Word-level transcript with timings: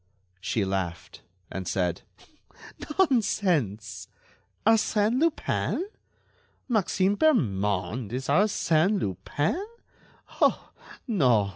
She 0.39 0.65
laughed, 0.65 1.21
and 1.51 1.67
said: 1.67 2.01
"Nonsense! 2.97 4.07
Arsène 4.65 5.19
Lupin? 5.19 5.87
Maxime 6.67 7.15
Bermond 7.15 8.11
is 8.11 8.25
Arsène 8.27 8.99
Lupin? 8.99 9.63
Oh! 10.41 10.71
no! 11.07 11.49